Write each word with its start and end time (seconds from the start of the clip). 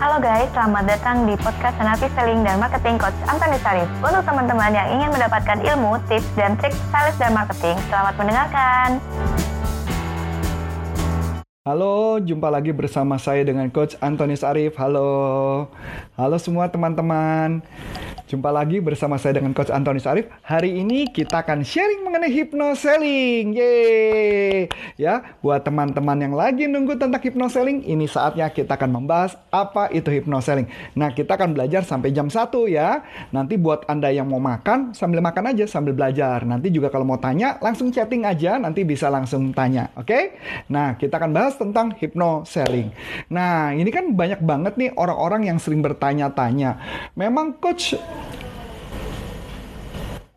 Halo 0.00 0.16
guys, 0.16 0.48
selamat 0.56 0.88
datang 0.88 1.28
di 1.28 1.36
podcast 1.36 1.76
Senapi 1.76 2.08
Selling 2.16 2.40
dan 2.40 2.56
Marketing 2.56 2.96
Coach 2.96 3.12
Antoni 3.28 3.60
Sarif. 3.60 3.84
Untuk 4.00 4.24
teman-teman 4.24 4.72
yang 4.72 4.88
ingin 4.96 5.12
mendapatkan 5.12 5.60
ilmu, 5.60 6.00
tips, 6.08 6.24
dan 6.40 6.56
trik 6.56 6.72
sales 6.88 7.12
dan 7.20 7.36
marketing, 7.36 7.76
selamat 7.92 8.16
mendengarkan. 8.16 8.96
Halo, 11.68 12.16
jumpa 12.16 12.48
lagi 12.48 12.72
bersama 12.72 13.20
saya 13.20 13.44
dengan 13.44 13.68
Coach 13.68 14.00
Antoni 14.00 14.40
Sarif. 14.40 14.72
Halo, 14.80 15.68
halo 16.16 16.36
semua 16.40 16.72
teman-teman. 16.72 17.60
Jumpa 18.30 18.54
lagi 18.54 18.78
bersama 18.78 19.18
saya 19.18 19.42
dengan 19.42 19.50
Coach 19.50 19.74
Antoni 19.74 19.98
Sarif. 19.98 20.30
Hari 20.46 20.70
ini 20.70 21.10
kita 21.10 21.42
akan 21.42 21.66
sharing 21.66 22.06
mengenai 22.06 22.30
hypnoselling. 22.30 23.58
Yeay! 23.58 24.70
Ya, 24.94 25.34
buat 25.42 25.66
teman-teman 25.66 26.14
yang 26.14 26.38
lagi 26.38 26.70
nunggu 26.70 26.94
tentang 26.94 27.18
hypnoselling, 27.18 27.82
ini 27.82 28.06
saatnya 28.06 28.46
kita 28.54 28.78
akan 28.78 29.02
membahas 29.02 29.34
apa 29.50 29.90
itu 29.90 30.14
hypnoselling. 30.14 30.70
Nah, 30.94 31.10
kita 31.10 31.34
akan 31.34 31.58
belajar 31.58 31.82
sampai 31.82 32.14
jam 32.14 32.30
1 32.30 32.70
ya. 32.70 33.02
Nanti 33.34 33.58
buat 33.58 33.82
Anda 33.90 34.14
yang 34.14 34.30
mau 34.30 34.38
makan, 34.38 34.94
sambil 34.94 35.18
makan 35.18 35.50
aja 35.50 35.66
sambil 35.66 35.98
belajar. 35.98 36.46
Nanti 36.46 36.70
juga 36.70 36.86
kalau 36.86 37.02
mau 37.02 37.18
tanya, 37.18 37.58
langsung 37.58 37.90
chatting 37.90 38.22
aja, 38.22 38.62
nanti 38.62 38.86
bisa 38.86 39.10
langsung 39.10 39.50
tanya. 39.50 39.90
Oke? 39.98 40.38
Nah, 40.70 40.94
kita 40.94 41.18
akan 41.18 41.34
bahas 41.34 41.58
tentang 41.58 41.98
hypnoselling. 41.98 42.94
Nah, 43.26 43.74
ini 43.74 43.90
kan 43.90 44.06
banyak 44.14 44.38
banget 44.38 44.78
nih 44.78 44.94
orang-orang 44.94 45.50
yang 45.50 45.58
sering 45.58 45.82
bertanya-tanya. 45.82 46.78
Memang 47.18 47.58
coach 47.58 47.98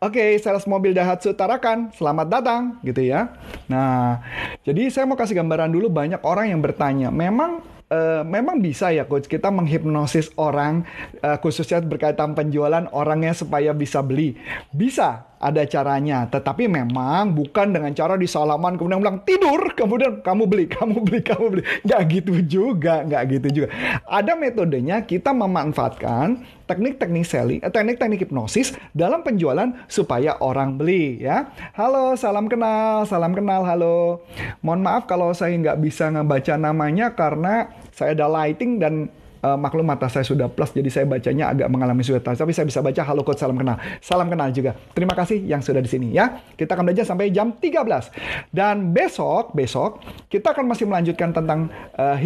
Oke, 0.04 0.20
okay, 0.20 0.36
sales 0.36 0.68
mobil 0.68 0.92
Daihatsu 0.92 1.32
Tarakan, 1.32 1.88
selamat 1.96 2.28
datang, 2.28 2.76
gitu 2.84 3.00
ya. 3.00 3.32
Nah, 3.72 4.20
jadi 4.60 4.92
saya 4.92 5.08
mau 5.08 5.16
kasih 5.16 5.32
gambaran 5.32 5.72
dulu 5.72 5.88
banyak 5.88 6.20
orang 6.28 6.52
yang 6.52 6.60
bertanya, 6.60 7.08
memang 7.08 7.64
uh, 7.88 8.20
memang 8.20 8.60
bisa 8.60 8.92
ya 8.92 9.08
coach 9.08 9.32
kita 9.32 9.48
menghipnosis 9.48 10.28
orang 10.36 10.84
uh, 11.24 11.40
khususnya 11.40 11.80
berkaitan 11.80 12.36
penjualan 12.36 12.84
orangnya 12.92 13.32
supaya 13.32 13.72
bisa 13.72 14.04
beli. 14.04 14.36
Bisa, 14.76 15.24
ada 15.44 15.62
caranya. 15.68 16.24
Tetapi 16.24 16.64
memang 16.64 17.36
bukan 17.36 17.76
dengan 17.76 17.92
cara 17.92 18.16
di 18.16 18.24
salaman 18.24 18.80
kemudian 18.80 19.04
bilang 19.04 19.20
tidur, 19.28 19.76
kemudian 19.76 20.24
kamu 20.24 20.48
beli, 20.48 20.64
kamu 20.72 21.04
beli, 21.04 21.20
kamu 21.20 21.44
beli. 21.52 21.62
Nggak 21.84 22.00
gitu 22.08 22.34
juga, 22.48 23.04
nggak 23.04 23.22
gitu 23.36 23.48
juga. 23.52 23.68
Ada 24.08 24.32
metodenya 24.32 25.04
kita 25.04 25.36
memanfaatkan 25.36 26.40
teknik-teknik 26.64 27.28
selling, 27.28 27.60
eh, 27.60 27.68
teknik-teknik 27.68 28.24
hipnosis 28.24 28.72
dalam 28.96 29.20
penjualan 29.20 29.68
supaya 29.84 30.40
orang 30.40 30.80
beli 30.80 31.20
ya. 31.20 31.52
Halo, 31.76 32.16
salam 32.16 32.48
kenal, 32.48 33.04
salam 33.04 33.36
kenal, 33.36 33.68
halo. 33.68 34.24
Mohon 34.64 34.80
maaf 34.80 35.04
kalau 35.04 35.36
saya 35.36 35.52
nggak 35.60 35.76
bisa 35.84 36.08
ngebaca 36.08 36.56
namanya 36.56 37.12
karena 37.12 37.68
saya 37.92 38.16
ada 38.16 38.26
lighting 38.32 38.80
dan 38.80 39.12
uh, 39.44 39.58
maklum 39.60 39.84
mata 39.84 40.08
saya 40.08 40.24
sudah 40.24 40.48
plus 40.48 40.72
jadi 40.72 40.88
saya 40.88 41.04
bacanya 41.04 41.52
agak 41.52 41.68
mengalami 41.68 42.00
kesulitan 42.00 42.32
tapi 42.32 42.56
saya 42.56 42.64
bisa 42.64 42.80
baca 42.80 43.02
halo 43.04 43.20
coach 43.20 43.44
salam 43.44 43.60
kenal. 43.60 43.76
Salam 44.00 44.32
kenal 44.32 44.48
juga. 44.56 44.72
Terima 44.96 45.12
kasih 45.12 45.44
yang 45.44 45.60
sudah 45.60 45.84
di 45.84 45.90
sini 45.92 46.16
ya. 46.16 46.40
Kita 46.56 46.72
akan 46.72 46.88
belajar 46.88 47.04
sampai 47.04 47.28
jam 47.28 47.52
13 47.52 48.48
dan 48.56 48.96
besok 48.96 49.52
besok 49.52 50.00
kita 50.32 50.56
akan 50.56 50.72
masih 50.72 50.88
melanjutkan 50.88 51.36
tentang 51.36 51.68
uh, 52.00 52.16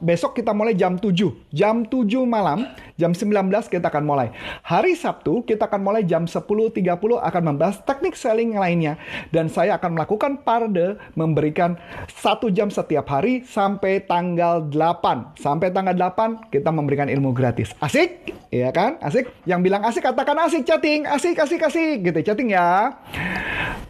besok 0.00 0.32
kita 0.40 0.56
mulai 0.56 0.72
jam 0.72 0.96
7 0.96 1.52
jam 1.52 1.84
7 1.84 2.08
malam 2.24 2.64
jam 2.96 3.12
19 3.12 3.50
kita 3.68 3.92
akan 3.92 4.04
mulai. 4.06 4.32
Hari 4.64 4.96
Sabtu 4.96 5.44
kita 5.44 5.68
akan 5.68 5.82
mulai 5.82 6.02
jam 6.06 6.24
10.30 6.24 6.78
akan 7.20 7.42
membahas 7.42 7.82
teknik 7.82 8.14
selling 8.14 8.56
lainnya. 8.56 8.96
Dan 9.34 9.50
saya 9.50 9.76
akan 9.76 9.98
melakukan 9.98 10.46
parade 10.46 10.96
memberikan 11.18 11.76
satu 12.14 12.48
jam 12.48 12.70
setiap 12.70 13.10
hari 13.10 13.42
sampai 13.42 14.06
tanggal 14.06 14.62
8 14.70 15.34
sampai 15.42 15.74
tanggal 15.74 15.94
8 15.94 16.13
kita 16.48 16.70
memberikan 16.70 17.10
ilmu 17.10 17.34
gratis. 17.34 17.74
Asik? 17.82 18.32
Iya 18.48 18.70
kan? 18.70 18.96
Asik? 19.02 19.28
Yang 19.44 19.60
bilang 19.66 19.82
asik 19.82 20.06
katakan 20.06 20.38
asik 20.46 20.62
chatting. 20.62 21.04
Asik, 21.04 21.36
asik, 21.36 21.60
asik. 21.60 22.06
Gitu 22.06 22.20
chatting 22.22 22.54
ya. 22.54 22.94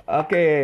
Oke. 0.08 0.28
Okay. 0.28 0.60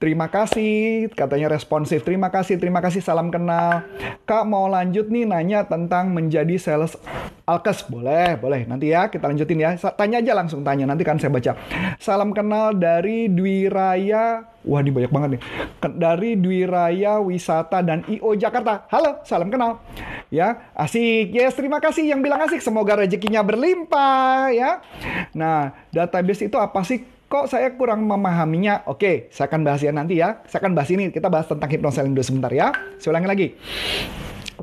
Terima 0.00 0.32
kasih, 0.32 1.12
katanya 1.12 1.52
responsif. 1.52 2.00
Terima 2.08 2.32
kasih, 2.32 2.56
terima 2.56 2.80
kasih, 2.80 3.04
salam 3.04 3.28
kenal. 3.28 3.84
Kak 4.24 4.48
mau 4.48 4.64
lanjut 4.64 5.12
nih 5.12 5.28
nanya 5.28 5.68
tentang 5.68 6.16
menjadi 6.16 6.56
sales 6.56 6.96
alkes. 7.50 7.86
Boleh, 7.90 8.38
boleh. 8.38 8.62
Nanti 8.70 8.94
ya 8.94 9.10
kita 9.10 9.26
lanjutin 9.26 9.58
ya. 9.58 9.74
Tanya 9.74 10.22
aja 10.22 10.32
langsung 10.38 10.62
tanya, 10.62 10.86
nanti 10.86 11.02
kan 11.02 11.18
saya 11.18 11.34
baca. 11.34 11.58
Salam 11.98 12.30
kenal 12.30 12.78
dari 12.78 13.26
Dwi 13.26 13.66
Raya. 13.66 14.46
Wah, 14.60 14.84
ini 14.84 14.92
banyak 14.92 15.10
banget 15.10 15.28
nih. 15.34 15.40
Dari 15.96 16.30
Dwi 16.36 16.68
Raya 16.68 17.18
Wisata 17.18 17.82
dan 17.82 18.06
IO 18.06 18.36
Jakarta. 18.38 18.86
Halo, 18.92 19.24
salam 19.26 19.50
kenal. 19.50 19.82
Ya, 20.30 20.70
asik. 20.76 21.34
Yes, 21.34 21.58
terima 21.58 21.82
kasih 21.82 22.06
yang 22.06 22.22
bilang 22.22 22.44
asik. 22.44 22.62
Semoga 22.62 23.00
rezekinya 23.00 23.42
berlimpah 23.42 24.52
ya. 24.54 24.84
Nah, 25.34 25.74
database 25.90 26.46
itu 26.46 26.60
apa 26.60 26.86
sih? 26.86 27.02
kok 27.30 27.46
saya 27.46 27.70
kurang 27.78 28.10
memahaminya? 28.10 28.90
Oke, 28.90 29.30
saya 29.30 29.46
akan 29.46 29.62
bahas 29.62 29.78
ya 29.86 29.94
nanti 29.94 30.18
ya. 30.18 30.42
Saya 30.50 30.66
akan 30.66 30.74
bahas 30.74 30.90
ini. 30.90 31.14
Kita 31.14 31.30
bahas 31.30 31.46
tentang 31.46 31.70
hypnoselling 31.70 32.10
dulu 32.10 32.26
sebentar 32.26 32.50
ya. 32.50 32.74
Saya 32.98 33.14
ulangi 33.14 33.28
lagi. 33.30 33.46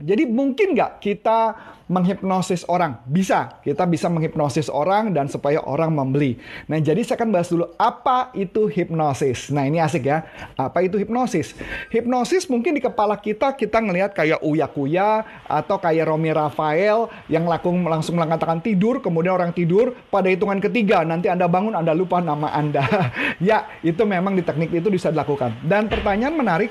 Jadi 0.03 0.23
mungkin 0.29 0.75
nggak 0.75 0.99
kita 1.01 1.55
menghipnosis 1.87 2.67
orang. 2.67 2.99
Bisa, 3.07 3.59
kita 3.63 3.87
bisa 3.87 4.11
menghipnosis 4.11 4.67
orang 4.67 5.15
dan 5.15 5.31
supaya 5.31 5.63
orang 5.63 5.95
membeli. 5.95 6.35
Nah, 6.67 6.77
jadi 6.79 6.99
saya 7.03 7.19
akan 7.19 7.29
bahas 7.31 7.47
dulu 7.47 7.71
apa 7.79 8.31
itu 8.35 8.67
hipnosis. 8.67 9.49
Nah, 9.49 9.63
ini 9.63 9.79
asik 9.79 10.07
ya. 10.07 10.27
Apa 10.59 10.83
itu 10.83 10.99
hipnosis? 10.99 11.55
Hipnosis 11.89 12.51
mungkin 12.51 12.75
di 12.75 12.83
kepala 12.83 13.15
kita 13.15 13.55
kita 13.55 13.79
ngelihat 13.79 14.11
kayak 14.11 14.43
Uya 14.43 14.67
Kuya 14.67 15.23
atau 15.47 15.79
kayak 15.79 16.11
Romi 16.11 16.29
Rafael 16.35 17.07
yang 17.31 17.47
langsung 17.47 17.87
langsung 17.87 18.19
mengatakan 18.19 18.59
tidur, 18.59 18.99
kemudian 18.99 19.33
orang 19.33 19.55
tidur 19.55 19.95
pada 20.11 20.27
hitungan 20.27 20.59
ketiga 20.59 21.01
nanti 21.07 21.31
Anda 21.31 21.47
bangun 21.47 21.73
Anda 21.73 21.95
lupa 21.95 22.19
nama 22.19 22.51
Anda. 22.51 22.83
ya, 23.47 23.79
itu 23.79 24.03
memang 24.03 24.35
di 24.35 24.43
teknik 24.43 24.75
itu 24.75 24.91
bisa 24.91 25.09
dilakukan. 25.09 25.63
Dan 25.63 25.87
pertanyaan 25.87 26.35
menarik, 26.35 26.69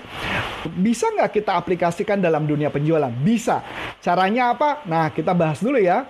bisa 0.76 1.08
nggak 1.08 1.40
kita 1.40 1.56
aplikasikan 1.56 2.20
dalam 2.20 2.44
dunia 2.44 2.68
penjualan? 2.68 3.10
Bisa. 3.24 3.64
Caranya 4.04 4.52
apa? 4.52 4.84
Nah, 4.86 5.05
Nah, 5.06 5.14
kita 5.14 5.38
bahas 5.38 5.62
dulu 5.62 5.78
ya. 5.78 6.02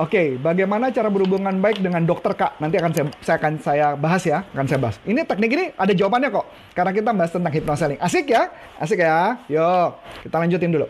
Oke, 0.00 0.40
bagaimana 0.40 0.88
cara 0.88 1.12
berhubungan 1.12 1.52
baik 1.60 1.84
dengan 1.84 2.00
dokter 2.00 2.32
Kak? 2.32 2.56
Nanti 2.64 2.80
akan 2.80 2.92
saya, 2.96 3.06
saya 3.20 3.36
akan 3.36 3.52
saya 3.60 3.86
bahas 3.92 4.24
ya, 4.24 4.48
akan 4.56 4.64
saya 4.64 4.80
bahas. 4.80 4.96
Ini 5.04 5.20
teknik 5.28 5.52
ini 5.52 5.64
ada 5.76 5.92
jawabannya 5.92 6.32
kok, 6.32 6.48
karena 6.72 6.96
kita 6.96 7.12
bahas 7.12 7.28
tentang 7.28 7.52
hypnoselling. 7.52 8.00
Asik 8.00 8.32
ya? 8.32 8.48
Asik 8.80 9.04
ya? 9.04 9.36
Yuk, 9.52 10.00
kita 10.24 10.36
lanjutin 10.40 10.72
dulu. 10.72 10.88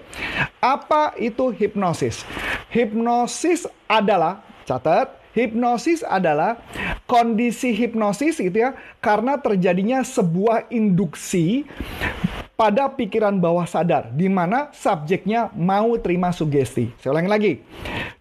Apa 0.63 1.19
itu 1.19 1.51
hipnosis? 1.51 2.23
Hipnosis 2.71 3.67
adalah, 3.91 4.47
catat, 4.63 5.19
hipnosis 5.35 6.07
adalah 6.07 6.63
kondisi 7.11 7.75
hipnosis 7.75 8.39
gitu 8.39 8.71
ya, 8.71 8.79
karena 9.03 9.35
terjadinya 9.35 10.07
sebuah 10.07 10.71
induksi 10.71 11.67
pada 12.63 12.87
pikiran 12.87 13.43
bawah 13.43 13.67
sadar, 13.67 14.15
di 14.15 14.31
mana 14.31 14.71
subjeknya 14.71 15.51
mau 15.59 15.99
terima 15.99 16.31
sugesti. 16.31 16.95
Saya 17.03 17.19
ulangi 17.19 17.27
lagi. 17.27 17.53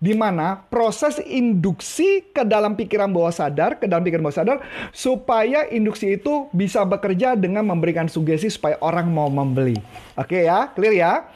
Di 0.02 0.18
mana 0.18 0.66
proses 0.66 1.22
induksi 1.22 2.26
ke 2.34 2.42
dalam 2.42 2.74
pikiran 2.74 3.14
bawah 3.14 3.30
sadar, 3.30 3.78
ke 3.78 3.86
dalam 3.86 4.02
pikiran 4.02 4.26
bawah 4.26 4.42
sadar, 4.42 4.58
supaya 4.90 5.70
induksi 5.70 6.18
itu 6.18 6.50
bisa 6.58 6.82
bekerja 6.90 7.38
dengan 7.38 7.70
memberikan 7.70 8.10
sugesti 8.10 8.50
supaya 8.50 8.82
orang 8.82 9.14
mau 9.14 9.30
membeli. 9.30 9.78
Oke 10.18 10.50
ya, 10.50 10.74
clear 10.74 10.98
ya? 10.98 11.30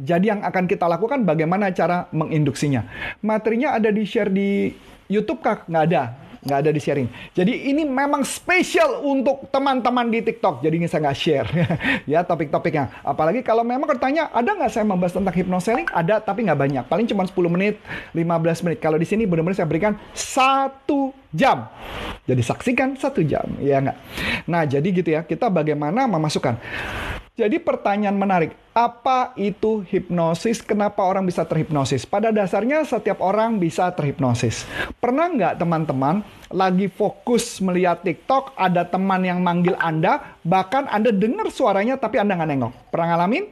Jadi 0.00 0.32
yang 0.32 0.40
akan 0.40 0.64
kita 0.64 0.88
lakukan 0.88 1.20
bagaimana 1.28 1.68
cara 1.76 2.08
menginduksinya. 2.16 2.88
Materinya 3.20 3.76
ada 3.76 3.92
di 3.92 4.08
share 4.08 4.32
di 4.32 4.72
YouTube 5.12 5.44
kah? 5.44 5.68
Nggak 5.68 5.84
ada 5.92 6.25
nggak 6.46 6.58
ada 6.62 6.70
di 6.70 6.78
sharing. 6.78 7.08
Jadi 7.34 7.74
ini 7.74 7.82
memang 7.82 8.22
spesial 8.22 9.02
untuk 9.02 9.50
teman-teman 9.50 10.06
di 10.06 10.22
TikTok. 10.22 10.62
Jadi 10.62 10.74
ini 10.78 10.86
saya 10.86 11.10
nggak 11.10 11.18
share 11.18 11.48
ya 12.12 12.22
topik-topiknya. 12.22 13.02
Apalagi 13.02 13.42
kalau 13.42 13.66
memang 13.66 13.90
bertanya, 13.90 14.30
ada 14.30 14.54
nggak 14.54 14.70
saya 14.70 14.86
membahas 14.86 15.18
tentang 15.18 15.34
hypnoselling? 15.34 15.90
Ada, 15.90 16.22
tapi 16.22 16.46
nggak 16.46 16.58
banyak. 16.58 16.84
Paling 16.86 17.06
cuma 17.10 17.26
10 17.26 17.34
menit, 17.50 17.82
15 18.14 18.64
menit. 18.64 18.78
Kalau 18.78 18.96
di 18.96 19.04
sini 19.04 19.26
benar-benar 19.26 19.58
saya 19.58 19.68
berikan 19.68 19.98
satu 20.14 21.10
jam. 21.34 21.66
Jadi 22.24 22.42
saksikan 22.42 22.94
satu 22.94 23.26
jam, 23.26 23.44
ya 23.58 23.82
nggak? 23.82 23.96
Nah, 24.46 24.62
jadi 24.64 24.86
gitu 24.86 25.10
ya. 25.10 25.26
Kita 25.26 25.50
bagaimana 25.50 26.06
memasukkan. 26.06 26.54
Jadi 27.36 27.60
pertanyaan 27.60 28.16
menarik, 28.16 28.56
apa 28.72 29.36
itu 29.36 29.84
hipnosis? 29.84 30.64
Kenapa 30.64 31.04
orang 31.04 31.28
bisa 31.28 31.44
terhipnosis? 31.44 32.08
Pada 32.08 32.32
dasarnya 32.32 32.80
setiap 32.88 33.20
orang 33.20 33.60
bisa 33.60 33.92
terhipnosis. 33.92 34.64
Pernah 34.96 35.28
nggak 35.28 35.60
teman-teman 35.60 36.24
lagi 36.48 36.88
fokus 36.88 37.60
melihat 37.60 38.00
TikTok, 38.00 38.56
ada 38.56 38.88
teman 38.88 39.20
yang 39.20 39.44
manggil 39.44 39.76
Anda, 39.76 40.40
bahkan 40.48 40.88
Anda 40.88 41.12
dengar 41.12 41.52
suaranya 41.52 42.00
tapi 42.00 42.16
Anda 42.16 42.40
nggak 42.40 42.50
nengok. 42.56 42.72
Pernah 42.88 43.06
ngalamin? 43.12 43.44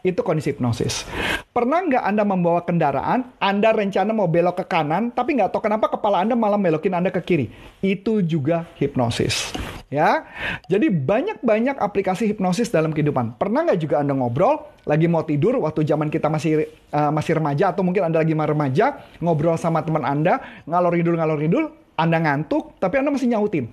Itu 0.00 0.24
kondisi 0.24 0.56
hipnosis. 0.56 1.04
Pernah 1.50 1.82
nggak 1.82 2.04
Anda 2.06 2.22
membawa 2.22 2.62
kendaraan, 2.62 3.36
Anda 3.42 3.74
rencana 3.74 4.14
mau 4.14 4.30
belok 4.30 4.62
ke 4.62 4.64
kanan, 4.70 5.10
tapi 5.10 5.34
nggak 5.36 5.50
tahu 5.50 5.66
kenapa 5.66 5.90
kepala 5.90 6.22
Anda 6.22 6.38
malah 6.38 6.56
belokin 6.56 6.94
Anda 6.94 7.10
ke 7.10 7.20
kiri? 7.20 7.46
Itu 7.82 8.22
juga 8.22 8.70
hipnosis. 8.78 9.52
Ya, 9.90 10.22
jadi 10.70 10.86
banyak-banyak 10.86 11.82
aplikasi 11.82 12.30
hipnosis 12.30 12.70
dalam 12.70 12.94
kehidupan. 12.94 13.34
Pernah 13.34 13.66
nggak 13.66 13.80
juga 13.82 13.98
Anda 13.98 14.14
ngobrol, 14.14 14.62
lagi 14.86 15.10
mau 15.10 15.26
tidur, 15.26 15.58
waktu 15.58 15.82
zaman 15.82 16.06
kita 16.14 16.30
masih 16.30 16.70
uh, 16.94 17.10
masih 17.10 17.42
remaja, 17.42 17.74
atau 17.74 17.82
mungkin 17.82 18.06
Anda 18.06 18.22
lagi 18.22 18.30
remaja, 18.30 19.02
ngobrol 19.18 19.58
sama 19.58 19.82
teman 19.82 20.06
Anda, 20.06 20.38
ngalor 20.70 20.94
ngidul 20.94 21.18
ngalor 21.18 21.38
ngidul, 21.42 21.64
Anda 21.98 22.22
ngantuk, 22.22 22.78
tapi 22.78 23.02
Anda 23.02 23.10
masih 23.10 23.34
nyautin. 23.34 23.66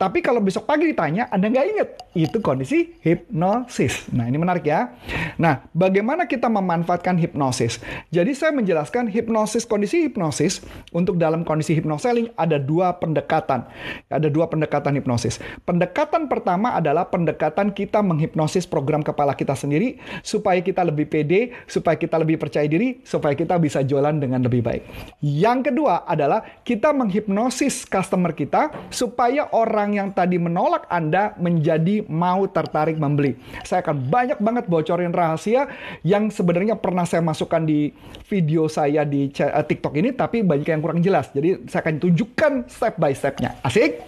Tapi 0.00 0.24
kalau 0.24 0.40
besok 0.40 0.64
pagi 0.64 0.88
ditanya, 0.88 1.28
Anda 1.28 1.52
nggak 1.52 1.66
inget. 1.76 1.88
Itu 2.16 2.40
kondisi 2.40 2.96
hipnosis. 3.04 4.08
Nah, 4.16 4.24
ini 4.24 4.40
menarik 4.40 4.64
ya. 4.64 4.96
Nah, 5.36 5.68
bagaimana 5.76 6.24
kita 6.24 6.48
memanfaatkan 6.48 7.20
hipnosis? 7.20 7.84
Jadi 8.08 8.32
saya 8.32 8.56
menjelaskan 8.56 9.12
hipnosis, 9.12 9.68
kondisi 9.68 10.08
hipnosis 10.08 10.64
untuk 10.96 11.20
dalam 11.20 11.44
kondisi 11.44 11.76
hipnoseling 11.76 12.32
ada 12.40 12.56
dua 12.56 12.96
pendekatan. 12.96 13.68
Ada 14.08 14.32
dua 14.32 14.48
pendekatan 14.48 14.96
hipnosis. 14.96 15.36
Pendekatan 15.68 16.32
pertama 16.32 16.80
adalah 16.80 17.04
pendekatan 17.04 17.76
kita 17.76 18.00
menghipnosis 18.00 18.64
program 18.64 19.04
kepala 19.04 19.36
kita 19.36 19.52
sendiri 19.52 20.00
supaya 20.24 20.64
kita 20.64 20.80
lebih 20.80 21.12
pede, 21.12 21.52
supaya 21.68 22.00
kita 22.00 22.16
lebih 22.16 22.40
percaya 22.40 22.64
diri, 22.64 23.04
supaya 23.04 23.36
kita 23.36 23.60
bisa 23.60 23.84
jualan 23.84 24.16
dengan 24.16 24.40
lebih 24.40 24.64
baik. 24.64 24.82
Yang 25.20 25.68
kedua 25.68 26.08
adalah 26.08 26.40
kita 26.64 26.88
menghipnosis 26.96 27.84
customer 27.84 28.32
kita 28.32 28.72
supaya 28.88 29.44
orang 29.52 29.89
orang 29.90 29.98
yang 30.06 30.14
tadi 30.14 30.38
menolak 30.38 30.86
Anda 30.86 31.34
menjadi 31.34 32.06
mau 32.06 32.46
tertarik 32.46 32.94
membeli. 32.94 33.34
Saya 33.66 33.82
akan 33.82 34.06
banyak 34.06 34.38
banget 34.38 34.64
bocorin 34.70 35.10
rahasia 35.10 35.66
yang 36.06 36.30
sebenarnya 36.30 36.78
pernah 36.78 37.02
saya 37.02 37.26
masukkan 37.26 37.66
di 37.66 37.90
video 38.30 38.70
saya 38.70 39.02
di 39.02 39.34
uh, 39.34 39.64
TikTok 39.66 39.98
ini, 39.98 40.14
tapi 40.14 40.46
banyak 40.46 40.70
yang 40.70 40.78
kurang 40.78 41.02
jelas. 41.02 41.34
Jadi 41.34 41.66
saya 41.66 41.82
akan 41.82 41.98
tunjukkan 41.98 42.52
step 42.70 42.94
by 43.02 43.10
stepnya. 43.10 43.58
Asik? 43.66 43.98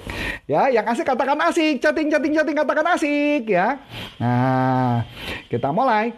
Ya, 0.47 0.71
yang 0.71 0.87
asik 0.87 1.03
katakan 1.03 1.43
asik, 1.51 1.83
chatting, 1.83 2.07
chatting, 2.07 2.31
chatting 2.31 2.55
katakan 2.55 2.87
asik 2.95 3.43
ya. 3.51 3.83
Nah, 4.23 5.03
kita 5.51 5.75
mulai. 5.75 6.15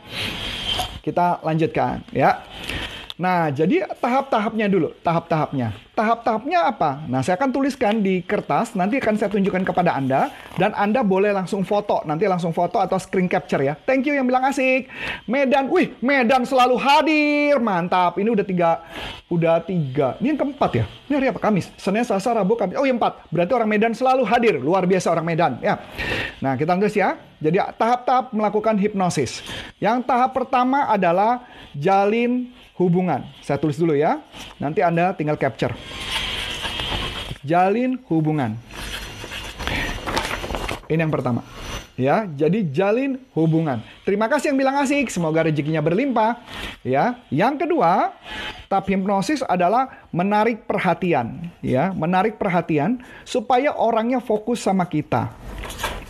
Kita 1.00 1.40
lanjutkan 1.40 2.05
ya. 2.12 2.44
Nah, 3.14 3.46
jadi 3.46 3.87
tahap-tahapnya 4.02 4.66
dulu, 4.66 4.90
tahap-tahapnya. 5.06 5.70
Tahap-tahapnya 5.94 6.66
apa? 6.66 7.06
Nah, 7.06 7.22
saya 7.22 7.38
akan 7.38 7.55
tuliskan 7.55 8.02
di 8.02 8.26
kertas, 8.26 8.75
nanti 8.75 8.99
akan 8.99 9.14
saya 9.14 9.31
tunjukkan 9.31 9.62
kepada 9.70 9.94
Anda, 9.94 10.34
dan 10.58 10.75
Anda 10.75 11.06
boleh 11.06 11.31
langsung 11.31 11.62
foto, 11.62 12.02
nanti 12.02 12.26
langsung 12.26 12.50
foto 12.50 12.82
atau 12.82 12.99
screen 12.99 13.31
capture 13.31 13.62
ya. 13.62 13.78
Thank 13.87 14.11
you 14.11 14.19
yang 14.19 14.26
bilang 14.26 14.43
asik. 14.50 14.90
Medan, 15.31 15.70
wih, 15.70 15.94
Medan 16.02 16.43
selalu 16.43 16.75
hadir, 16.75 17.62
mantap. 17.62 18.19
Ini 18.19 18.34
udah 18.34 18.43
tiga, 18.43 18.82
udah 19.31 19.62
tiga. 19.62 20.19
Ini 20.19 20.34
yang 20.34 20.40
keempat 20.43 20.70
ya? 20.75 20.84
Ini 21.06 21.12
hari 21.14 21.26
apa? 21.31 21.38
Kamis. 21.38 21.70
Senin, 21.78 22.02
Selasa, 22.02 22.34
Rabu, 22.34 22.58
Kamis. 22.58 22.75
Oh, 22.75 22.82
yang 22.82 22.99
empat. 22.99 23.31
Berarti 23.31 23.55
orang 23.55 23.70
Medan 23.70 23.94
selalu 23.94 24.26
hadir, 24.26 24.58
luar 24.58 24.90
biasa 24.90 25.14
orang 25.14 25.22
Medan. 25.22 25.62
Ya. 25.62 25.78
Nah, 26.43 26.58
kita 26.58 26.75
tulis 26.75 26.99
ya. 26.99 27.14
Jadi 27.38 27.62
tahap-tahap 27.78 28.34
melakukan 28.34 28.75
hipnosis. 28.75 29.46
Yang 29.78 30.02
tahap 30.08 30.34
pertama 30.34 30.90
adalah 30.90 31.46
jalin 31.76 32.50
hubungan. 32.79 33.26
Saya 33.43 33.59
tulis 33.59 33.79
dulu 33.79 33.94
ya. 33.94 34.23
Nanti 34.59 34.82
Anda 34.82 35.15
tinggal 35.15 35.38
capture. 35.38 35.75
Jalin 37.44 38.00
hubungan. 38.09 38.56
Ini 40.88 41.00
yang 41.00 41.12
pertama. 41.12 41.44
Ya, 41.94 42.26
jadi 42.26 42.67
jalin 42.75 43.23
hubungan. 43.38 43.79
Terima 44.03 44.26
kasih 44.26 44.50
yang 44.50 44.59
bilang 44.59 44.82
asik, 44.82 45.15
semoga 45.15 45.47
rezekinya 45.47 45.79
berlimpah. 45.79 46.43
Ya, 46.82 47.23
yang 47.31 47.55
kedua, 47.55 48.11
tahap 48.67 48.91
hipnosis 48.91 49.47
adalah 49.47 50.03
menarik 50.11 50.67
perhatian, 50.67 51.55
ya, 51.62 51.94
menarik 51.94 52.35
perhatian 52.35 52.99
supaya 53.23 53.71
orangnya 53.79 54.19
fokus 54.19 54.67
sama 54.67 54.91
kita. 54.91 55.31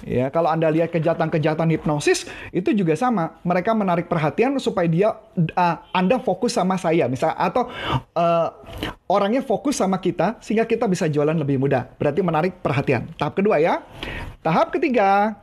Ya, 0.05 0.29
kalau 0.29 0.53
Anda 0.53 0.69
lihat 0.69 0.93
kejahatan-kejahatan 0.93 1.73
hipnosis 1.73 2.29
itu 2.53 2.71
juga 2.77 2.93
sama. 2.95 3.41
Mereka 3.41 3.73
menarik 3.73 4.07
perhatian 4.07 4.61
supaya 4.61 4.85
dia 4.85 5.09
uh, 5.57 5.77
Anda 5.97 6.21
fokus 6.21 6.55
sama 6.61 6.77
saya, 6.77 7.09
misal 7.09 7.33
atau 7.33 7.73
uh, 8.13 8.49
orangnya 9.09 9.41
fokus 9.41 9.81
sama 9.81 9.97
kita 9.97 10.37
sehingga 10.45 10.69
kita 10.69 10.85
bisa 10.85 11.09
jualan 11.09 11.35
lebih 11.35 11.57
mudah. 11.57 11.89
Berarti 11.97 12.21
menarik 12.21 12.61
perhatian. 12.61 13.09
Tahap 13.17 13.33
kedua 13.33 13.57
ya. 13.57 13.81
Tahap 14.45 14.69
ketiga 14.77 15.41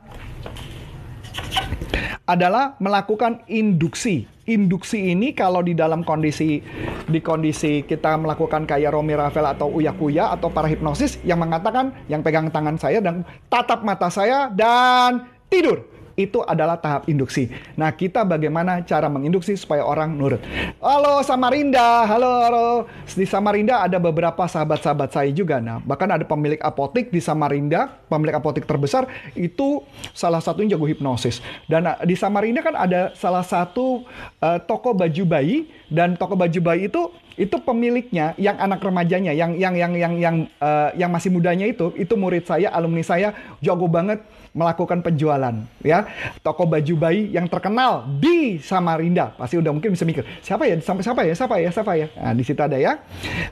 adalah 2.26 2.78
melakukan 2.78 3.42
induksi. 3.50 4.30
Induksi 4.42 5.14
ini 5.14 5.34
kalau 5.38 5.62
di 5.62 5.70
dalam 5.70 6.02
kondisi 6.02 6.58
di 7.06 7.20
kondisi 7.22 7.86
kita 7.86 8.18
melakukan 8.18 8.66
kayak 8.66 8.90
Romi 8.90 9.14
Rafael 9.14 9.54
atau 9.54 9.70
Uya 9.70 9.94
Kuya 9.94 10.34
atau 10.34 10.50
para 10.50 10.66
hipnosis 10.66 11.22
yang 11.22 11.38
mengatakan 11.38 11.94
yang 12.10 12.26
pegang 12.26 12.50
tangan 12.50 12.74
saya 12.74 12.98
dan 12.98 13.22
tatap 13.46 13.86
mata 13.86 14.10
saya 14.10 14.50
dan 14.50 15.30
tidur 15.46 15.91
itu 16.14 16.44
adalah 16.44 16.76
tahap 16.76 17.08
induksi. 17.08 17.48
Nah, 17.74 17.92
kita 17.92 18.24
bagaimana 18.26 18.84
cara 18.84 19.08
menginduksi 19.08 19.56
supaya 19.56 19.84
orang 19.84 20.12
nurut. 20.12 20.42
Halo 20.78 21.24
Samarinda, 21.24 22.04
halo, 22.04 22.32
halo. 22.44 22.66
Di 23.08 23.24
Samarinda 23.24 23.84
ada 23.84 23.96
beberapa 23.96 24.44
sahabat-sahabat 24.44 25.12
saya 25.12 25.30
juga. 25.32 25.58
Nah, 25.58 25.80
bahkan 25.82 26.08
ada 26.10 26.24
pemilik 26.26 26.60
apotik 26.60 27.08
di 27.08 27.20
Samarinda, 27.20 27.92
pemilik 28.08 28.36
apotik 28.36 28.68
terbesar, 28.68 29.08
itu 29.32 29.80
salah 30.12 30.40
satunya 30.44 30.76
jago 30.76 30.84
hipnosis. 30.88 31.40
Dan 31.66 31.88
uh, 31.88 31.96
di 32.04 32.16
Samarinda 32.16 32.60
kan 32.60 32.76
ada 32.76 33.12
salah 33.16 33.44
satu 33.44 34.04
uh, 34.40 34.58
toko 34.64 34.92
baju 34.92 35.22
bayi, 35.24 35.68
dan 35.88 36.16
toko 36.16 36.36
baju 36.36 36.60
bayi 36.60 36.88
itu 36.88 37.12
itu 37.36 37.56
pemiliknya 37.64 38.36
yang 38.36 38.60
anak 38.60 38.84
remajanya 38.84 39.32
yang 39.32 39.56
yang 39.56 39.72
yang 39.72 39.92
yang 39.96 40.14
yang 40.20 40.36
uh, 40.60 40.92
yang 40.92 41.08
masih 41.08 41.32
mudanya 41.32 41.64
itu 41.64 41.88
itu 41.96 42.12
murid 42.12 42.44
saya 42.44 42.68
alumni 42.68 43.00
saya 43.00 43.32
jago 43.64 43.88
banget 43.88 44.20
melakukan 44.52 45.00
penjualan 45.00 45.54
ya. 45.80 46.04
Toko 46.44 46.68
baju 46.68 46.94
bayi 46.96 47.32
yang 47.32 47.48
terkenal 47.48 48.04
di 48.20 48.60
Samarinda. 48.60 49.32
Pasti 49.36 49.56
udah 49.56 49.72
mungkin 49.72 49.92
bisa 49.92 50.04
mikir 50.04 50.24
siapa 50.44 50.68
ya? 50.68 50.76
Sampai 50.80 51.02
siapa 51.04 51.20
ya? 51.24 51.34
Siapa 51.34 51.56
ya? 51.58 51.70
Siapa 51.72 51.92
ya? 51.96 52.06
Nah 52.16 52.32
di 52.36 52.44
situ 52.44 52.60
ada 52.60 52.76
ya. 52.76 53.00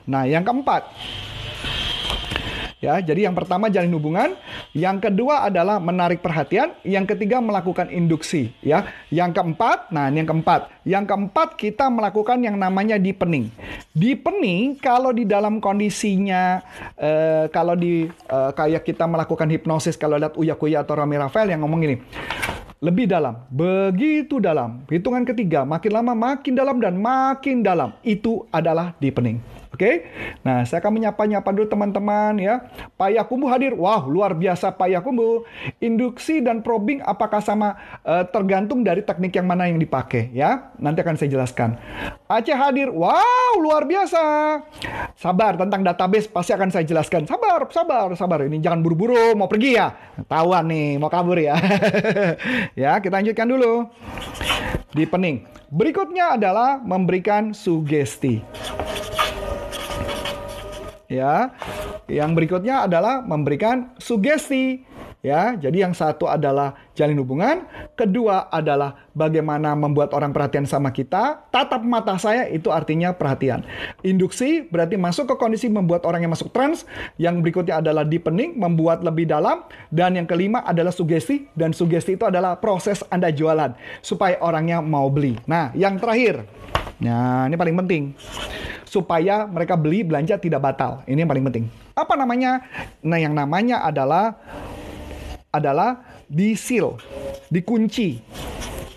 Nah 0.05 0.29
yang 0.29 0.45
keempat 0.45 0.85
Ya, 2.81 2.97
jadi 2.97 3.29
yang 3.29 3.37
pertama 3.37 3.69
jalin 3.69 3.93
hubungan, 3.93 4.33
yang 4.73 4.97
kedua 4.97 5.45
adalah 5.45 5.77
menarik 5.77 6.17
perhatian, 6.17 6.73
yang 6.81 7.05
ketiga 7.05 7.37
melakukan 7.37 7.93
induksi, 7.93 8.49
ya. 8.65 8.89
Yang 9.13 9.37
keempat, 9.37 9.93
nah 9.93 10.09
ini 10.09 10.25
yang 10.25 10.29
keempat. 10.33 10.73
Yang 10.81 11.05
keempat 11.13 11.61
kita 11.61 11.93
melakukan 11.93 12.41
yang 12.41 12.57
namanya 12.57 12.97
deepening. 12.97 13.53
Deepening 13.93 14.81
kalau 14.81 15.13
di 15.13 15.29
dalam 15.29 15.61
kondisinya 15.61 16.65
eh, 16.97 17.45
kalau 17.53 17.77
di 17.77 18.09
eh, 18.09 18.51
kayak 18.57 18.81
kita 18.81 19.05
melakukan 19.05 19.45
hipnosis 19.45 19.93
kalau 19.93 20.17
lihat 20.17 20.33
Uya 20.33 20.57
Kuya 20.57 20.81
atau 20.81 20.97
Rami 20.97 21.21
Rafael 21.21 21.53
yang 21.53 21.61
ngomong 21.61 21.85
ini 21.85 21.95
lebih 22.81 23.05
dalam, 23.05 23.45
begitu 23.53 24.41
dalam. 24.41 24.81
Hitungan 24.89 25.21
ketiga, 25.21 25.61
makin 25.69 26.01
lama 26.01 26.17
makin 26.17 26.57
dalam 26.57 26.81
dan 26.81 26.97
makin 26.97 27.61
dalam. 27.61 27.93
Itu 28.01 28.49
adalah 28.49 28.97
deepening. 28.97 29.60
Oke, 29.71 30.03
nah 30.43 30.67
saya 30.67 30.83
akan 30.83 30.99
menyapa-nyapa 30.99 31.47
dulu 31.55 31.63
teman-teman 31.71 32.35
ya. 32.35 32.67
Pak 32.99 33.15
Yakumbu 33.15 33.47
hadir, 33.47 33.71
wah 33.71 34.03
luar 34.03 34.35
biasa 34.35 34.75
Pak 34.75 34.91
Yakumbu. 34.91 35.47
Induksi 35.79 36.43
dan 36.43 36.59
probing 36.59 36.99
apakah 36.99 37.39
sama 37.39 37.79
uh, 38.03 38.27
tergantung 38.27 38.83
dari 38.83 38.99
teknik 38.99 39.31
yang 39.31 39.47
mana 39.47 39.71
yang 39.71 39.79
dipakai 39.79 40.27
ya. 40.35 40.75
Nanti 40.75 40.99
akan 40.99 41.15
saya 41.15 41.31
jelaskan. 41.31 41.79
Aceh 42.27 42.51
hadir, 42.51 42.91
wow 42.91 43.63
luar 43.63 43.87
biasa. 43.87 44.23
Sabar 45.15 45.55
tentang 45.55 45.87
database 45.87 46.27
pasti 46.27 46.51
akan 46.51 46.67
saya 46.67 46.83
jelaskan. 46.83 47.23
Sabar, 47.23 47.63
sabar, 47.71 48.11
sabar. 48.19 48.43
Ini 48.43 48.59
jangan 48.59 48.83
buru-buru 48.83 49.39
mau 49.39 49.47
pergi 49.47 49.79
ya. 49.79 49.95
Tahuan 50.27 50.67
nih 50.67 50.99
mau 50.99 51.07
kabur 51.07 51.39
ya. 51.39 51.55
ya 52.83 52.99
kita 52.99 53.23
lanjutkan 53.23 53.47
dulu. 53.47 53.87
Di 54.91 55.07
pening. 55.07 55.47
Berikutnya 55.71 56.35
adalah 56.35 56.83
memberikan 56.83 57.55
sugesti. 57.55 58.43
Ya. 61.11 61.51
Yang 62.07 62.31
berikutnya 62.39 62.87
adalah 62.87 63.19
memberikan 63.19 63.91
sugesti. 63.99 64.87
Ya, 65.21 65.53
jadi 65.53 65.85
yang 65.85 65.93
satu 65.93 66.25
adalah 66.25 66.73
jalin 66.97 67.21
hubungan, 67.21 67.69
kedua 67.93 68.49
adalah 68.49 69.05
bagaimana 69.13 69.77
membuat 69.77 70.17
orang 70.17 70.33
perhatian 70.33 70.65
sama 70.65 70.89
kita. 70.89 71.45
Tatap 71.53 71.85
mata 71.85 72.17
saya 72.17 72.49
itu 72.49 72.73
artinya 72.73 73.13
perhatian. 73.13 73.61
Induksi 74.01 74.65
berarti 74.65 74.97
masuk 74.97 75.29
ke 75.29 75.35
kondisi 75.37 75.69
membuat 75.69 76.09
orang 76.09 76.25
yang 76.25 76.33
masuk 76.33 76.49
trans. 76.49 76.89
Yang 77.21 77.45
berikutnya 77.45 77.85
adalah 77.85 78.01
deepening, 78.01 78.57
membuat 78.57 79.05
lebih 79.05 79.29
dalam, 79.29 79.61
dan 79.93 80.17
yang 80.17 80.25
kelima 80.25 80.65
adalah 80.65 80.89
sugesti 80.89 81.45
dan 81.53 81.69
sugesti 81.69 82.17
itu 82.17 82.25
adalah 82.25 82.57
proses 82.57 83.05
Anda 83.13 83.29
jualan 83.29 83.77
supaya 84.01 84.41
orangnya 84.41 84.81
mau 84.81 85.05
beli. 85.13 85.37
Nah, 85.45 85.69
yang 85.77 86.01
terakhir. 86.01 86.49
Nah, 86.97 87.45
ini 87.45 87.53
paling 87.61 87.77
penting 87.77 88.03
supaya 88.91 89.47
mereka 89.47 89.79
beli 89.79 90.03
belanja 90.03 90.35
tidak 90.35 90.59
batal. 90.59 90.99
Ini 91.07 91.23
yang 91.23 91.31
paling 91.31 91.47
penting. 91.47 91.65
Apa 91.95 92.19
namanya? 92.19 92.59
Nah, 92.99 93.15
yang 93.15 93.31
namanya 93.31 93.87
adalah 93.87 94.35
adalah 95.47 96.03
disil, 96.27 96.99
dikunci 97.47 98.19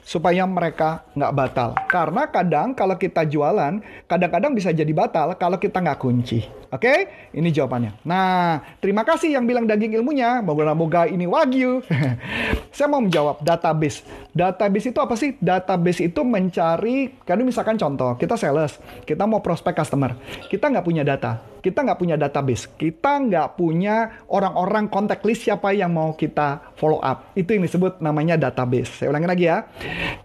supaya 0.02 0.42
mereka 0.50 1.06
nggak 1.14 1.34
batal. 1.34 1.70
Karena 1.86 2.26
kadang 2.26 2.74
kalau 2.74 2.98
kita 2.98 3.22
jualan, 3.22 3.78
kadang-kadang 4.10 4.50
bisa 4.50 4.74
jadi 4.74 4.90
batal 4.90 5.38
kalau 5.38 5.62
kita 5.62 5.78
nggak 5.78 6.02
kunci. 6.02 6.42
Oke, 6.74 7.06
ini 7.30 7.54
jawabannya. 7.54 8.02
Nah, 8.02 8.58
terima 8.82 9.06
kasih 9.06 9.38
yang 9.38 9.46
bilang 9.46 9.62
daging 9.62 9.94
ilmunya. 9.94 10.42
Moga-moga 10.42 11.06
ini 11.06 11.22
wagyu. 11.22 11.86
Saya 12.74 12.90
mau 12.90 12.98
menjawab 12.98 13.46
database. 13.46 14.02
Database 14.34 14.90
itu 14.90 14.98
apa 14.98 15.14
sih? 15.14 15.38
Database 15.38 16.10
itu 16.10 16.26
mencari, 16.26 17.14
kan 17.22 17.38
misalkan 17.46 17.78
contoh, 17.78 18.18
kita 18.18 18.34
sales, 18.34 18.82
kita 19.06 19.22
mau 19.22 19.38
prospek 19.38 19.70
customer, 19.70 20.18
kita 20.50 20.66
nggak 20.74 20.82
punya 20.82 21.06
data, 21.06 21.38
kita 21.62 21.86
nggak 21.86 21.98
punya 22.02 22.18
database, 22.18 22.66
kita 22.74 23.22
nggak 23.22 23.54
punya 23.54 24.26
orang-orang 24.26 24.90
kontak 24.90 25.22
list 25.22 25.46
siapa 25.46 25.70
yang 25.70 25.94
mau 25.94 26.18
kita 26.18 26.74
follow 26.74 26.98
up. 26.98 27.30
Itu 27.38 27.54
yang 27.54 27.62
disebut 27.70 28.02
namanya 28.02 28.34
database. 28.34 28.98
Saya 28.98 29.14
ulangi 29.14 29.28
lagi 29.30 29.44
ya. 29.46 29.62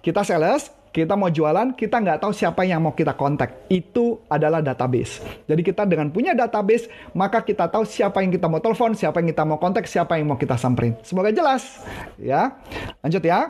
Kita 0.01 0.25
sales, 0.25 0.73
kita 0.99 1.15
mau 1.15 1.31
jualan, 1.31 1.79
kita 1.79 1.95
nggak 2.03 2.19
tahu 2.19 2.35
siapa 2.35 2.67
yang 2.67 2.83
mau 2.83 2.91
kita 2.91 3.15
kontak. 3.15 3.71
Itu 3.71 4.19
adalah 4.27 4.59
database. 4.59 5.23
Jadi 5.47 5.61
kita 5.63 5.87
dengan 5.87 6.11
punya 6.11 6.35
database, 6.35 6.91
maka 7.15 7.39
kita 7.39 7.71
tahu 7.71 7.87
siapa 7.87 8.19
yang 8.19 8.35
kita 8.35 8.51
mau 8.51 8.59
telepon, 8.59 8.91
siapa 8.91 9.23
yang 9.23 9.31
kita 9.31 9.43
mau 9.47 9.55
kontak, 9.55 9.87
siapa 9.87 10.19
yang 10.19 10.27
mau 10.27 10.35
kita 10.35 10.59
samperin. 10.59 10.99
Semoga 11.07 11.31
jelas. 11.31 11.79
Ya, 12.19 12.59
lanjut 12.99 13.23
ya. 13.23 13.47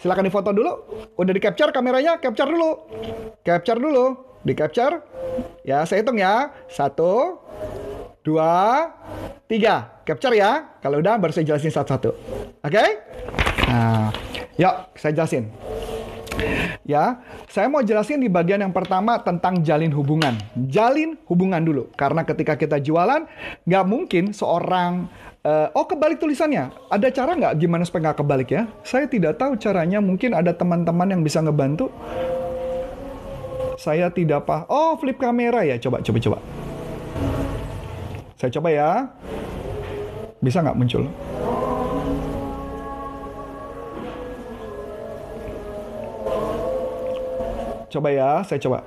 Silakan 0.00 0.24
difoto 0.24 0.52
dulu. 0.56 0.72
Udah 1.20 1.32
di 1.32 1.40
capture 1.40 1.68
kameranya, 1.68 2.16
capture 2.20 2.48
dulu. 2.48 2.70
Capture 3.44 3.80
dulu. 3.80 4.04
Di 4.44 4.52
capture. 4.56 5.00
Ya, 5.64 5.84
saya 5.84 6.04
hitung 6.04 6.20
ya. 6.20 6.52
Satu, 6.68 7.40
dua, 8.24 8.88
tiga. 9.48 10.00
Capture 10.04 10.36
ya. 10.36 10.80
Kalau 10.80 11.00
udah 11.00 11.16
baru 11.16 11.32
saya 11.32 11.48
jelasin 11.48 11.72
satu-satu. 11.72 12.12
Oke? 12.60 12.72
Okay? 12.72 12.88
Nah, 13.68 14.12
yuk 14.60 14.74
saya 14.96 15.12
jelasin. 15.16 15.48
Ya, 16.84 17.24
saya 17.48 17.70
mau 17.72 17.80
jelasin 17.80 18.20
di 18.20 18.28
bagian 18.28 18.60
yang 18.60 18.74
pertama 18.74 19.16
tentang 19.22 19.64
jalin 19.64 19.94
hubungan. 19.94 20.36
Jalin 20.68 21.16
hubungan 21.30 21.62
dulu, 21.64 21.88
karena 21.96 22.26
ketika 22.26 22.58
kita 22.58 22.76
jualan, 22.82 23.24
nggak 23.64 23.84
mungkin 23.86 24.34
seorang 24.36 25.08
Uh, 25.44 25.68
oh 25.76 25.84
kebalik 25.84 26.16
tulisannya. 26.16 26.72
Ada 26.88 27.12
cara 27.12 27.36
nggak 27.36 27.60
gimana 27.60 27.84
supaya 27.84 28.08
nggak 28.08 28.24
kebalik 28.24 28.48
ya? 28.48 28.64
Saya 28.80 29.04
tidak 29.04 29.36
tahu 29.36 29.60
caranya. 29.60 30.00
Mungkin 30.00 30.32
ada 30.32 30.56
teman-teman 30.56 31.04
yang 31.04 31.20
bisa 31.20 31.44
ngebantu. 31.44 31.92
Saya 33.76 34.08
tidak 34.08 34.48
paham. 34.48 34.64
Oh 34.72 34.96
flip 34.96 35.20
kamera 35.20 35.60
ya. 35.68 35.76
Coba 35.76 36.00
coba 36.00 36.16
coba. 36.16 36.38
Saya 38.40 38.50
coba 38.56 38.68
ya. 38.72 38.90
Bisa 40.40 40.64
nggak 40.64 40.80
muncul? 40.80 41.12
Coba 47.94 48.10
ya, 48.10 48.42
saya 48.42 48.58
coba. 48.58 48.82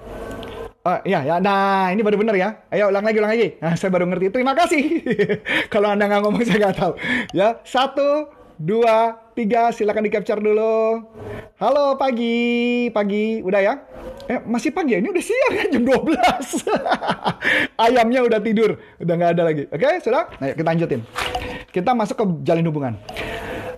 Oh, 0.83 0.99
iya, 1.07 1.23
ya. 1.23 1.35
Nah, 1.39 1.95
ini 1.95 2.03
baru 2.03 2.19
benar 2.19 2.35
ya. 2.35 2.59
Ayo, 2.67 2.91
ulang 2.91 3.07
lagi, 3.07 3.17
ulang 3.23 3.31
lagi. 3.31 3.55
Nah, 3.63 3.79
saya 3.79 3.87
baru 3.87 4.03
ngerti. 4.03 4.35
Terima 4.35 4.51
kasih. 4.51 4.83
Kalau 5.71 5.95
Anda 5.95 6.11
nggak 6.11 6.27
ngomong, 6.27 6.43
saya 6.43 6.67
nggak 6.67 6.75
tahu. 6.75 6.91
Ya, 7.31 7.63
satu, 7.63 8.27
dua, 8.59 9.15
tiga. 9.31 9.71
Silakan 9.71 10.03
di 10.03 10.11
capture 10.11 10.43
dulu. 10.43 11.07
Halo, 11.55 11.95
pagi. 11.95 12.91
Pagi. 12.91 13.39
Udah 13.47 13.63
ya? 13.63 13.73
Eh, 14.27 14.43
masih 14.43 14.75
pagi 14.75 14.95
ya? 14.95 14.99
Ini 14.99 15.07
udah 15.07 15.23
siang 15.23 15.53
ya, 15.55 15.65
jam 15.71 15.83
12. 15.87 16.67
Ayamnya 17.87 18.27
udah 18.27 18.39
tidur. 18.43 18.75
Udah 18.99 19.13
nggak 19.15 19.31
ada 19.39 19.43
lagi. 19.47 19.63
Oke, 19.71 20.03
sudah? 20.03 20.35
Nah, 20.35 20.51
kita 20.51 20.67
lanjutin. 20.67 21.01
Kita 21.71 21.95
masuk 21.95 22.15
ke 22.19 22.25
jalin 22.43 22.67
hubungan 22.67 22.99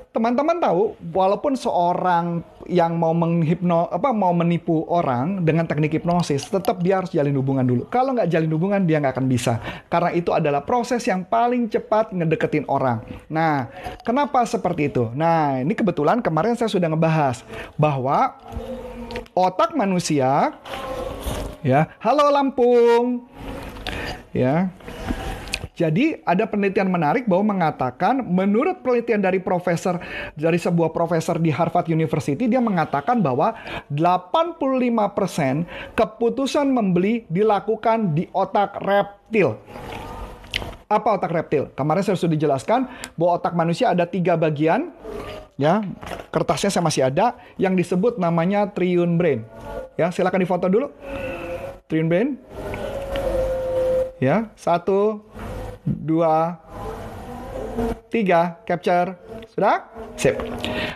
teman-teman 0.10 0.58
tahu 0.58 0.98
walaupun 1.14 1.54
seorang 1.54 2.42
yang 2.66 2.98
mau 2.98 3.14
menghipno 3.14 3.86
apa 3.94 4.10
mau 4.10 4.34
menipu 4.34 4.82
orang 4.90 5.46
dengan 5.46 5.70
teknik 5.70 6.02
hipnosis 6.02 6.50
tetap 6.50 6.82
dia 6.82 6.98
harus 6.98 7.14
jalin 7.14 7.38
hubungan 7.38 7.62
dulu. 7.62 7.86
Kalau 7.94 8.18
nggak 8.18 8.26
jalin 8.26 8.50
hubungan 8.50 8.82
dia 8.90 8.98
nggak 8.98 9.14
akan 9.14 9.30
bisa. 9.30 9.62
Karena 9.86 10.10
itu 10.18 10.34
adalah 10.34 10.66
proses 10.66 11.06
yang 11.06 11.22
paling 11.22 11.70
cepat 11.70 12.10
ngedeketin 12.10 12.66
orang. 12.66 13.06
Nah 13.30 13.70
kenapa 14.02 14.42
seperti 14.50 14.90
itu? 14.90 15.14
Nah 15.14 15.62
ini 15.62 15.78
kebetulan 15.78 16.26
kemarin 16.26 16.58
saya 16.58 16.74
sudah 16.74 16.90
ngebahas 16.90 17.46
bahwa 17.78 18.34
otak 19.38 19.78
manusia 19.78 20.58
ya 21.62 21.86
halo 22.02 22.34
Lampung. 22.34 23.30
Ya 24.34 24.74
jadi 25.80 26.20
ada 26.28 26.44
penelitian 26.44 26.92
menarik 26.92 27.24
bahwa 27.24 27.56
mengatakan 27.56 28.20
menurut 28.28 28.84
penelitian 28.84 29.24
dari 29.24 29.40
profesor 29.40 29.96
dari 30.36 30.60
sebuah 30.60 30.92
profesor 30.92 31.40
di 31.40 31.56
Harvard 31.56 31.88
University 31.88 32.52
dia 32.52 32.60
mengatakan 32.60 33.24
bahwa 33.24 33.56
85% 33.88 35.96
keputusan 35.96 36.68
membeli 36.68 37.24
dilakukan 37.32 38.12
di 38.12 38.28
otak 38.36 38.76
reptil. 38.84 39.56
Apa 40.92 41.16
otak 41.16 41.32
reptil? 41.32 41.72
Kemarin 41.72 42.04
saya 42.04 42.20
sudah 42.20 42.36
dijelaskan 42.36 42.92
bahwa 43.16 43.40
otak 43.40 43.56
manusia 43.56 43.96
ada 43.96 44.04
tiga 44.04 44.36
bagian, 44.36 44.92
ya 45.56 45.80
kertasnya 46.28 46.76
saya 46.76 46.84
masih 46.84 47.08
ada, 47.08 47.40
yang 47.56 47.80
disebut 47.80 48.20
namanya 48.20 48.68
triune 48.76 49.16
brain. 49.16 49.48
Ya 49.96 50.12
silakan 50.12 50.44
difoto 50.44 50.68
dulu. 50.68 50.92
Triune 51.88 52.12
brain. 52.12 52.30
Ya 54.20 54.52
satu, 54.60 55.24
dua, 55.86 56.60
tiga, 58.10 58.60
capture. 58.66 59.16
Sudah? 59.50 59.90
Sip. 60.20 60.36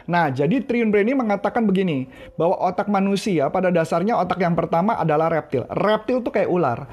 Nah, 0.06 0.30
jadi 0.30 0.62
Triun 0.62 0.92
Brain 0.92 1.08
ini 1.08 1.16
mengatakan 1.16 1.64
begini, 1.66 2.06
bahwa 2.36 2.60
otak 2.60 2.92
manusia 2.92 3.48
pada 3.50 3.72
dasarnya 3.74 4.20
otak 4.20 4.44
yang 4.44 4.54
pertama 4.54 5.00
adalah 5.00 5.32
reptil. 5.32 5.66
Reptil 5.72 6.22
itu 6.22 6.30
kayak 6.30 6.50
ular. 6.52 6.86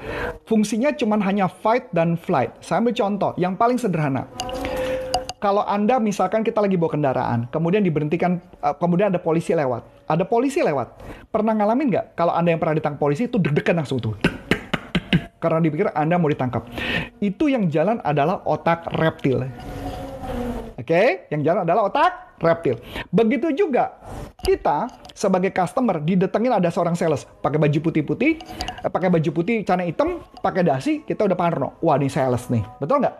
Fungsinya 0.47 0.95
cuma 0.95 1.19
hanya 1.21 1.51
fight 1.51 1.91
dan 1.91 2.15
flight. 2.15 2.55
Saya 2.63 2.81
ambil 2.81 2.95
contoh, 2.95 3.31
yang 3.37 3.53
paling 3.53 3.77
sederhana. 3.77 4.25
Kalau 5.41 5.65
Anda 5.65 5.97
misalkan 5.97 6.45
kita 6.45 6.61
lagi 6.61 6.77
bawa 6.77 6.93
kendaraan, 6.93 7.49
kemudian 7.49 7.81
diberhentikan, 7.81 8.37
uh, 8.61 8.77
kemudian 8.77 9.09
ada 9.09 9.17
polisi 9.17 9.57
lewat. 9.57 9.81
Ada 10.05 10.21
polisi 10.21 10.61
lewat. 10.61 11.01
Pernah 11.33 11.57
ngalamin 11.57 11.89
nggak? 11.89 12.05
Kalau 12.13 12.33
Anda 12.33 12.53
yang 12.53 12.61
pernah 12.61 12.77
ditangkap 12.77 13.01
polisi 13.01 13.25
itu 13.25 13.41
deg-degan 13.41 13.81
langsung 13.81 13.97
tuh 13.97 14.13
karena 15.41 15.59
dipikir 15.59 15.89
Anda 15.97 16.21
mau 16.21 16.29
ditangkap. 16.29 16.69
Itu 17.17 17.49
yang 17.49 17.67
jalan 17.73 17.97
adalah 18.05 18.45
otak 18.45 18.85
reptil. 18.95 19.49
Oke, 20.77 20.87
okay? 20.87 21.07
yang 21.33 21.41
jalan 21.41 21.61
adalah 21.65 21.89
otak 21.89 22.37
reptil. 22.41 22.77
Begitu 23.13 23.53
juga 23.53 23.97
kita 24.41 24.89
sebagai 25.13 25.53
customer 25.53 26.01
didatengin 26.01 26.57
ada 26.57 26.73
seorang 26.73 26.97
sales 26.97 27.29
pakai 27.45 27.61
baju 27.61 27.79
putih-putih, 27.89 28.31
eh, 28.81 28.89
pakai 28.89 29.13
baju 29.13 29.29
putih 29.29 29.61
celana 29.61 29.85
hitam, 29.85 30.21
pakai 30.41 30.65
dasi, 30.65 31.05
kita 31.05 31.29
udah 31.29 31.37
parno. 31.37 31.77
Wah, 31.85 32.01
ini 32.01 32.09
sales 32.09 32.49
nih. 32.49 32.65
Betul 32.81 33.05
nggak? 33.05 33.15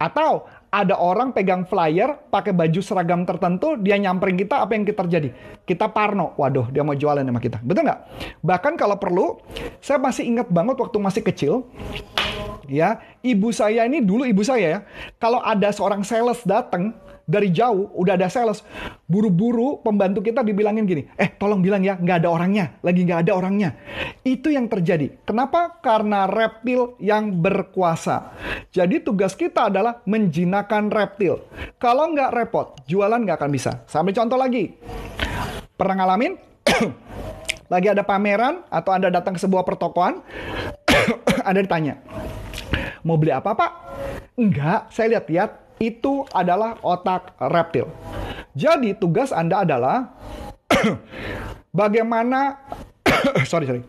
Atau 0.00 0.48
ada 0.72 0.96
orang 0.96 1.36
pegang 1.36 1.68
flyer, 1.68 2.16
pakai 2.32 2.56
baju 2.56 2.80
seragam 2.80 3.28
tertentu, 3.28 3.76
dia 3.76 4.00
nyamperin 4.00 4.40
kita, 4.40 4.64
apa 4.64 4.72
yang 4.72 4.88
kita 4.88 5.04
terjadi? 5.04 5.28
Kita 5.68 5.92
parno, 5.92 6.32
waduh 6.40 6.72
dia 6.72 6.80
mau 6.80 6.96
jualan 6.96 7.20
sama 7.20 7.36
kita. 7.36 7.60
Betul 7.60 7.84
nggak? 7.84 8.00
Bahkan 8.40 8.72
kalau 8.80 8.96
perlu, 8.96 9.44
saya 9.84 10.00
masih 10.00 10.24
ingat 10.24 10.48
banget 10.48 10.80
waktu 10.80 10.96
masih 10.96 11.20
kecil, 11.20 11.68
ya, 12.64 12.96
ibu 13.20 13.52
saya 13.52 13.84
ini 13.84 14.00
dulu 14.00 14.24
ibu 14.24 14.40
saya 14.40 14.78
ya, 14.78 14.80
kalau 15.20 15.44
ada 15.44 15.68
seorang 15.68 16.00
sales 16.00 16.40
datang, 16.48 16.96
dari 17.30 17.54
jauh 17.54 17.94
udah 17.94 18.18
ada 18.18 18.26
sales. 18.26 18.66
Buru-buru 19.06 19.78
pembantu 19.86 20.18
kita 20.18 20.42
dibilangin 20.42 20.82
gini 20.82 21.06
eh 21.14 21.30
tolong 21.38 21.62
bilang 21.62 21.86
ya 21.86 21.94
nggak 21.94 22.26
ada 22.26 22.28
orangnya. 22.34 22.74
Lagi 22.82 23.06
nggak 23.06 23.20
ada 23.22 23.32
orangnya. 23.38 23.70
Itu 24.26 24.50
yang 24.50 24.66
terjadi. 24.66 25.22
Kenapa? 25.22 25.78
Karena 25.78 26.26
reptil 26.26 26.98
yang 26.98 27.38
berkuasa. 27.38 28.34
Jadi 28.74 29.06
tugas 29.06 29.38
kita 29.38 29.70
adalah 29.70 30.02
menjinakkan 30.10 30.90
reptil. 30.90 31.46
Kalau 31.78 32.10
nggak 32.10 32.34
repot 32.34 32.66
jualan 32.90 33.22
nggak 33.22 33.38
akan 33.38 33.50
bisa. 33.54 33.86
Sampai 33.86 34.10
contoh 34.10 34.34
lagi. 34.34 34.74
Pernah 35.78 36.04
ngalamin? 36.04 36.34
Lagi 37.70 37.86
ada 37.86 38.02
pameran 38.02 38.66
atau 38.66 38.90
anda 38.90 39.14
datang 39.14 39.38
ke 39.38 39.40
sebuah 39.46 39.62
pertokoan 39.62 40.18
anda 41.48 41.62
ditanya 41.62 42.02
mau 43.04 43.16
beli 43.16 43.32
apa 43.32 43.56
pak? 43.56 43.70
Enggak 44.36 44.92
saya 44.92 45.16
lihat-lihat 45.16 45.50
itu 45.80 46.28
adalah 46.36 46.76
otak 46.84 47.32
reptil. 47.40 47.88
Jadi 48.52 48.92
tugas 48.92 49.32
Anda 49.32 49.64
adalah 49.64 50.12
bagaimana 51.80 52.60
sorry 53.50 53.64
sorry. 53.64 53.82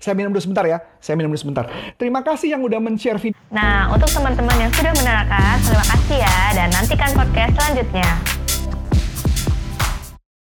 Saya 0.00 0.16
minum 0.16 0.32
dulu 0.32 0.40
sebentar 0.40 0.64
ya. 0.64 0.80
Saya 0.96 1.20
minum 1.20 1.28
dulu 1.28 1.44
sebentar. 1.44 1.68
Terima 2.00 2.24
kasih 2.24 2.56
yang 2.56 2.64
udah 2.64 2.80
men-share 2.80 3.20
video. 3.20 3.36
Nah, 3.52 3.92
untuk 3.92 4.08
teman-teman 4.08 4.56
yang 4.56 4.72
sudah 4.72 4.96
menerangkan, 4.96 5.60
terima 5.60 5.84
kasih 5.84 6.24
ya. 6.24 6.36
Dan 6.56 6.72
nantikan 6.72 7.12
podcast 7.12 7.52
selanjutnya. 7.52 8.39